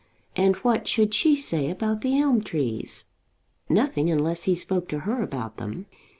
[0.35, 3.05] And what should she say about the elm trees?
[3.69, 5.85] Nothing, unless he spoke to her about them.